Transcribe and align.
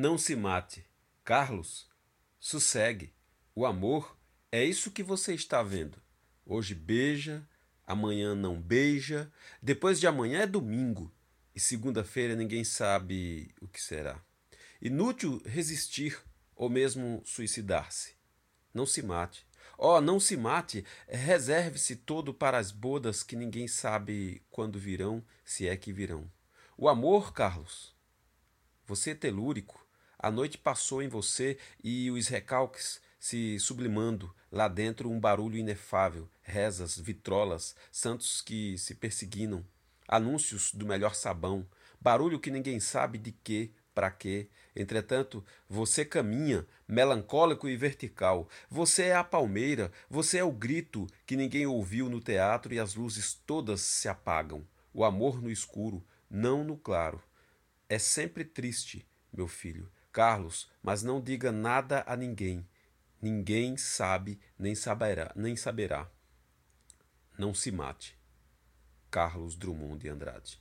Não 0.00 0.16
se 0.16 0.36
mate. 0.36 0.86
Carlos, 1.24 1.90
sossegue. 2.38 3.12
O 3.52 3.66
amor 3.66 4.16
é 4.52 4.64
isso 4.64 4.92
que 4.92 5.02
você 5.02 5.34
está 5.34 5.60
vendo. 5.60 6.00
Hoje 6.46 6.72
beija, 6.72 7.44
amanhã 7.84 8.32
não 8.32 8.62
beija, 8.62 9.28
depois 9.60 9.98
de 9.98 10.06
amanhã 10.06 10.42
é 10.42 10.46
domingo 10.46 11.12
e 11.52 11.58
segunda-feira 11.58 12.36
ninguém 12.36 12.62
sabe 12.62 13.52
o 13.60 13.66
que 13.66 13.82
será. 13.82 14.22
Inútil 14.80 15.42
resistir 15.44 16.16
ou 16.54 16.70
mesmo 16.70 17.20
suicidar-se. 17.24 18.14
Não 18.72 18.86
se 18.86 19.02
mate. 19.02 19.44
Oh, 19.76 20.00
não 20.00 20.20
se 20.20 20.36
mate, 20.36 20.84
reserve-se 21.08 21.96
todo 21.96 22.32
para 22.32 22.56
as 22.56 22.70
bodas 22.70 23.24
que 23.24 23.34
ninguém 23.34 23.66
sabe 23.66 24.44
quando 24.48 24.78
virão, 24.78 25.24
se 25.44 25.66
é 25.66 25.76
que 25.76 25.92
virão. 25.92 26.30
O 26.76 26.88
amor, 26.88 27.32
Carlos. 27.32 27.98
Você 28.86 29.10
é 29.10 29.14
telúrico, 29.16 29.87
a 30.18 30.30
noite 30.30 30.58
passou 30.58 31.02
em 31.02 31.08
você 31.08 31.56
e 31.82 32.10
os 32.10 32.26
recalques 32.28 33.00
se 33.18 33.58
sublimando, 33.58 34.34
lá 34.50 34.68
dentro 34.68 35.10
um 35.10 35.20
barulho 35.20 35.56
inefável, 35.56 36.28
rezas, 36.42 36.98
vitrolas, 36.98 37.76
santos 37.92 38.40
que 38.40 38.76
se 38.78 38.94
perseguinam, 38.94 39.64
anúncios 40.06 40.72
do 40.72 40.86
melhor 40.86 41.14
sabão, 41.14 41.66
barulho 42.00 42.40
que 42.40 42.50
ninguém 42.50 42.80
sabe 42.80 43.18
de 43.18 43.32
que, 43.32 43.72
para 43.94 44.10
quê. 44.10 44.48
Entretanto, 44.76 45.44
você 45.68 46.04
caminha, 46.04 46.64
melancólico 46.86 47.68
e 47.68 47.76
vertical. 47.76 48.48
Você 48.70 49.04
é 49.04 49.16
a 49.16 49.24
palmeira, 49.24 49.90
você 50.08 50.38
é 50.38 50.44
o 50.44 50.52
grito 50.52 51.06
que 51.26 51.36
ninguém 51.36 51.66
ouviu 51.66 52.08
no 52.08 52.20
teatro 52.20 52.72
e 52.72 52.78
as 52.78 52.94
luzes 52.94 53.34
todas 53.44 53.80
se 53.80 54.08
apagam. 54.08 54.64
O 54.94 55.04
amor 55.04 55.42
no 55.42 55.50
escuro, 55.50 56.04
não 56.30 56.62
no 56.62 56.76
claro. 56.76 57.20
É 57.88 57.98
sempre 57.98 58.44
triste, 58.44 59.04
meu 59.32 59.48
filho, 59.48 59.90
Carlos, 60.18 60.68
mas 60.82 61.04
não 61.04 61.20
diga 61.20 61.52
nada 61.52 62.02
a 62.04 62.16
ninguém. 62.16 62.68
Ninguém 63.22 63.76
sabe, 63.76 64.40
nem 64.58 64.74
saberá, 64.74 65.30
nem 65.36 65.54
saberá. 65.54 66.10
Não 67.38 67.54
se 67.54 67.70
mate. 67.70 68.18
Carlos 69.12 69.54
Drummond 69.54 70.00
de 70.00 70.08
Andrade 70.08 70.60